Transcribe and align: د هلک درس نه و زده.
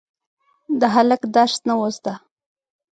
د 0.79 0.81
هلک 0.95 1.21
درس 1.35 1.55
نه 1.67 1.73
و 1.79 1.81
زده. 1.95 2.13